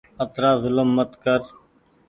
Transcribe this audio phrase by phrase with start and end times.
[0.23, 1.41] اترآ زولم مت ڪر